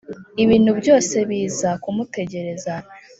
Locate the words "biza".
1.29-1.69